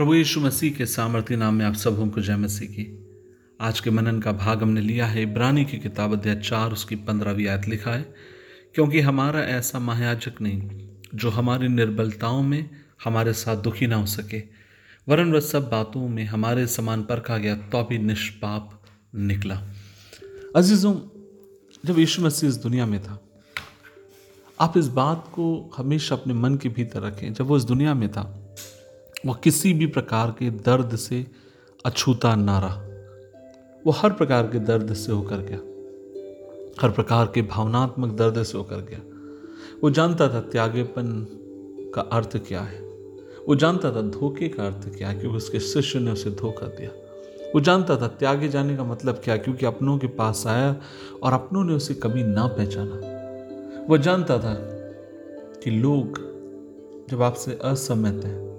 प्रभु 0.00 0.14
यीशु 0.14 0.40
मसीह 0.40 0.72
के 0.72 0.86
सामर्थ्य 0.86 1.36
नाम 1.36 1.54
में 1.54 1.64
आप 1.66 1.74
सबों 1.74 2.08
को 2.08 2.20
जय 2.20 2.36
मसीह 2.36 2.68
की। 2.68 3.08
आज 3.60 3.80
के 3.80 3.90
मनन 3.90 4.20
का 4.20 4.32
भाग 4.32 4.62
हमने 4.62 4.80
लिया 4.80 5.06
है, 5.06 5.22
इब्रानी 5.22 5.64
की 5.64 5.78
किताब 5.78 6.12
अध्याय 6.12 6.36
चार, 6.36 6.72
उसकी 6.72 6.96
पंद्रहवीं 6.96 7.46
आयत 7.46 7.68
लिखा 7.68 7.90
है, 7.90 8.14
क्योंकि 8.74 9.00
हमारा 9.00 9.40
ऐसा 9.40 9.78
महायाजक 9.78 10.40
नहीं, 10.40 10.88
जो 11.14 11.30
हमारी 11.30 11.68
निर्बलताओं 11.68 12.42
में, 12.42 12.70
हमारे 13.04 13.32
साथ 13.32 13.56
दुखी 13.56 13.86
ना 13.86 13.96
हो 13.96 14.06
सके। 14.06 14.42
वरन 15.08 15.32
वह 15.32 15.40
सब 15.40 15.68
बातों 15.68 16.08
में 16.08 16.24
हमारे 16.24 16.66
समान 16.66 17.02
परखा 17.02 17.38
गया 17.38 17.54
तो 17.54 17.84
भी 17.84 17.98
निष्पाप 17.98 18.82
निकला। 19.14 19.62
अजीज़ों, 20.56 20.94
जब 21.86 21.98
यीशु 21.98 22.22
मसीह 22.22 22.48
इस 22.48 22.56
दुनिया 22.56 22.86
में 22.86 23.02
था, 23.02 23.28
आप 24.60 24.78
इस 24.78 24.88
बात 24.88 25.28
को 25.32 25.70
हमेशा 25.76 26.14
अपने 26.14 26.34
मन 26.34 26.54
के 26.54 26.68
भीतर 26.68 27.00
रखें, 27.00 27.32
जब 27.32 27.46
वो 27.46 27.56
इस 27.56 27.64
दुनिया 27.64 27.94
में 27.94 28.12
था 28.12 28.49
वह 29.26 29.34
किसी 29.34 29.72
भी 29.72 29.86
प्रकार 29.86 30.30
के 30.38 30.50
दर्द 30.50 30.96
से 30.96 31.26
अछूता 31.86 32.34
ना 32.34 32.58
रहा। 32.58 32.82
वो 33.86 33.92
हर 33.92 34.12
प्रकार 34.12 34.46
के 34.46 34.58
दर्द 34.58 34.94
से 34.94 35.12
होकर 35.12 35.36
गया। 35.36 35.58
हर 36.82 36.90
प्रकार 36.90 37.32
के 37.34 37.42
भावनात्मक 37.42 38.16
दर्द 38.16 38.42
से 38.42 38.58
होकर 38.58 38.76
गया। 38.76 39.00
वो 39.82 39.90
जानता 39.90 40.28
था 40.28 40.40
त्यागेपन 40.40 41.26
का 41.94 42.02
अर्थ 42.02 42.36
क्या 42.36 42.60
है। 42.60 42.80
वो 43.48 43.54
जानता 43.54 43.92
था 43.92 44.02
धोखे 44.02 44.48
का 44.48 44.66
अर्थ 44.66 44.96
क्या 44.98 45.08
है, 45.08 45.20
क्योंकि 45.20 45.36
उसके 45.36 45.60
शिष्य 45.60 45.98
ने 45.98 46.10
उसे 46.10 46.30
धोखा 46.30 46.66
दिया। 46.66 46.90
वो 47.54 47.60
जानता 47.60 47.96
था 47.96 48.08
त्यागे 48.08 48.48
जाने 48.48 48.76
का 48.76 48.84
मतलब 48.84 49.20
क्या 49.24 49.36
क्योंकि 49.36 49.66
अपनों 49.66 49.98
के 49.98 50.06
पास 50.06 50.46
आया 50.46 50.76
और 51.22 51.32
अपनों 51.32 51.64
ने 51.64 51.72
उसे 51.72 51.94
कभी 51.94 52.24
ना 52.24 52.46
पहचाना। 52.46 53.00
वो 53.88 53.98
जानता 53.98 54.38
था 54.38 54.54
कि 55.64 55.70
लोग 55.70 56.18
जब 57.10 57.22
आपसे 57.22 57.58
असहमत 57.64 58.24
हैं 58.24 58.50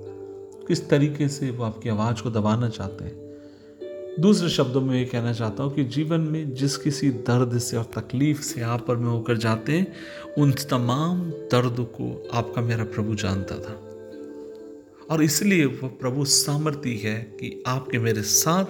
किस 0.68 0.90
तरीके 0.90 1.28
से 1.28 1.52
वो 1.52 1.64
आपकी 1.64 1.90
आवाज़ 1.90 2.24
को 2.24 2.30
दबाना 2.30 2.70
चाहते 2.70 3.06
हैं। 3.06 3.20
दूसरे 4.20 4.50
शब्दों 4.50 4.82
में 4.82 5.00
ये 5.00 5.06
कहना 5.06 5.34
चाहता 5.34 5.64
हूँ 5.64 5.74
कि 5.74 5.84
जीवन 5.84 6.22
में 6.22 6.54
जिस 6.54 6.78
किसी 6.78 7.10
दर्द 7.10 7.58
से 7.58 7.78
और 7.78 7.84
तकलीफ़ 7.84 8.42
से 8.42 8.62
आप 8.62 8.86
पर 8.88 8.96
में 8.96 9.10
होकर 9.10 9.38
जाते 9.38 9.72
हैं, 9.72 9.94
उन 10.38 10.52
तमाम 10.52 11.22
दर्द 11.32 11.76
को 11.80 12.30
आपका 12.34 12.62
मेरा 12.62 12.84
प्रभु 12.84 13.16
जानता 13.16 13.56
था। 13.56 13.80
और 15.12 15.24
इसलिए 15.24 15.66
वह 15.66 15.88
प्रभु 15.88 16.26
सामर्थ्य 16.26 16.90
है 16.90 17.16
कि 17.40 17.64
आपके 17.68 18.00
मेरे 18.00 18.22
साथ 18.22 18.66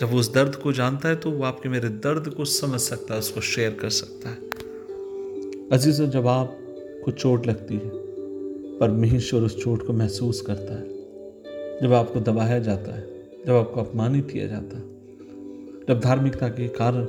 जब 0.00 0.14
उस 0.14 0.32
दर्द 0.32 0.54
को 0.54 0.72
जानता 0.72 1.08
है 1.08 1.16
तो 1.16 1.30
वो 1.30 1.44
आपके 1.44 1.68
मेरे 1.68 1.88
दर्द 1.88 2.28
को 2.28 2.44
समझ 2.44 2.80
सकता 2.80 3.14
है, 3.14 3.20
उसको 3.20 3.40
शेयर 3.40 3.70
कर 3.74 3.90
सकता 3.90 4.28
है। 4.28 4.36
अज़ीज़, 5.72 6.02
जब 6.02 6.26
आपको 6.26 7.10
चोट 7.10 7.46
लगती 7.46 7.74
है, 7.74 7.90
परमेश्वर 8.78 9.42
उस 9.42 9.64
चोट 9.64 9.86
को 9.86 9.92
महसूस 9.92 10.40
करता 10.40 10.74
है 10.74 10.95
जब 11.82 11.92
आपको 11.92 12.20
दबाया 12.20 12.58
जाता 12.58 12.94
है, 12.94 13.02
जब 13.46 13.52
आपको 13.52 13.80
अपमानित 13.80 14.30
किया 14.30 14.46
जाता 14.46 14.76
है, 14.76 14.82
जब 15.88 16.00
धार्मिकता 16.00 16.48
के 16.48 16.68
कारण 16.68 17.04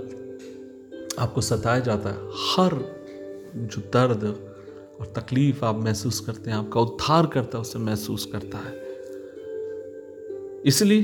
आपको 1.20 1.42
सताया 1.42 1.80
जाता 1.80 2.10
है, 2.10 2.18
हर 2.36 2.96
जो 3.56 3.82
दर्द 3.82 4.24
और 5.00 5.14
तकलीफ़ 5.16 5.66
आप 5.66 5.76
महसूस 5.76 6.20
करते 6.20 6.52
हैं, 6.52 6.58
आपका 6.58 6.82
उद्धार 6.82 7.26
करता 7.26 7.58
है, 7.58 7.62
उसे 7.62 7.80
महसूस 7.80 8.26
करता 8.26 8.58
है। 8.58 8.74
इसलिए 10.66 11.02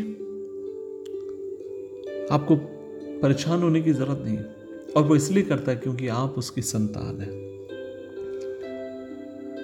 आपको 2.31 2.55
परेशान 3.22 3.64
होने 3.64 3.81
की 3.81 3.94
ज़रूरत 3.94 4.22
नहीं 4.25 4.38
और 4.94 5.03
वो 5.03 5.16
इसलिए 5.16 5.44
करता 5.44 5.72
है 5.72 5.77
क्योंकि 5.77 6.08
आप 6.08 6.36
उसकी 6.38 6.61
संतान 6.61 7.22
है। 7.22 7.31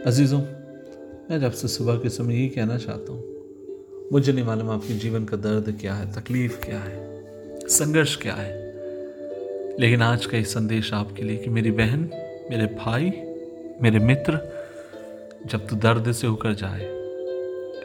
अजीजों, 0.03 0.39
मैं 1.29 1.39
जब 1.39 1.51
से 1.51 1.67
सुबह 1.67 1.95
के 1.95 2.09
समय 2.09 2.33
यही 2.33 2.49
कहना 2.49 2.77
चाहता 2.77 3.13
हूँ 3.13 3.38
मुझे 4.13 4.31
नहीं 4.31 4.45
मालूम 4.45 4.69
आपके 4.69 4.93
जीवन 4.93 5.25
का 5.25 5.37
दर्द 5.37 5.77
क्या 5.81 5.93
है, 5.93 6.13
तकलीफ़ 6.13 6.65
क्या 6.65 6.79
है, 6.79 7.23
संघर्ष 7.67 8.15
क्या 8.15 8.33
है। 8.33 8.53
लेकिन 9.79 10.01
आज 10.01 10.25
का 10.25 10.37
ये 10.37 10.43
संदेश 10.43 10.93
आपके 10.93 11.23
लिए 11.23 11.37
कि 11.37 11.49
मेरी 11.49 11.71
बहन, 11.71 11.99
मेरे 12.51 12.65
भाई, 12.65 13.11
मेरे 13.81 13.99
मित्र, 13.99 14.39
जब 15.45 15.67
तू 15.67 15.75
दर्द 15.75 16.11
से 16.11 16.27
होकर 16.27 16.53
जाए, 16.53 16.87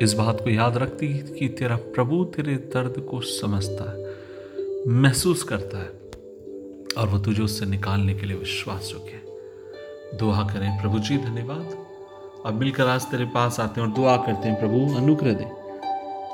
इस 0.02 0.12
बात 0.12 0.40
को 0.40 0.50
याद 0.50 0.76
रखती 0.76 1.08
कि 1.08 1.48
तेरा 1.48 1.76
प्रभु 1.76 2.24
तेरे 2.24 2.54
दर्द 2.54 3.00
को 3.00 3.20
समझता 3.20 3.90
है, 3.92 4.14
महसूस 4.88 5.42
करता 5.42 5.78
है, 5.78 5.90
और 6.98 7.08
वो 7.08 7.18
तुझे 7.18 7.42
उससे 7.42 7.66
निकालने 7.66 8.14
के 8.14 8.26
लिए 8.26 8.36
विश्वास 8.36 8.88
चुके 8.88 9.24
दुआ 10.16 10.42
करें, 10.42 10.80
प्रभु 10.80 10.98
जी, 10.98 11.18
धन्यवाद। 11.18 11.76
अब 12.46 12.54
मिलकर 12.54 12.86
आज 12.86 13.02
तेरे 13.02 13.24
पास 13.24 13.60
आते 13.60 13.80
हैं 13.80 13.88
और 13.88 13.94
दुआ 13.94 14.16
करते 14.16 14.48
हैं, 14.48 14.60
प्रभु, 14.60 14.94
अनुग्रह 14.96 15.32
दे। 15.32 15.63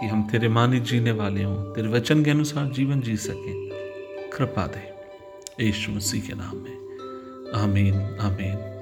कि 0.00 0.06
हम 0.06 0.28
तेरे 0.28 0.48
माने 0.48 0.80
जीने 0.80 1.12
वाले 1.12 1.42
हों, 1.42 1.72
तेरे 1.72 1.88
वचन 1.88 2.24
के 2.24 2.30
अनुसार 2.30 2.66
जीवन 2.66 3.00
जी 3.00 3.16
सकें। 3.16 3.70
कृपा 4.32 4.66
दे। 4.66 5.00
यीशु 5.64 5.92
मसीह 5.92 6.22
के 6.22 6.32
नाम 6.34 6.56
में। 6.56 6.80
आमीन 7.54 7.94
आमीन। 8.20 8.79